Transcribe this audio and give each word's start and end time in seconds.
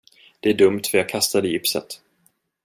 Det 0.39 0.49
är 0.49 0.53
dumt 0.53 0.81
för 0.91 0.97
jag 0.97 1.09
kastade 1.09 1.47
gipset. 1.47 2.01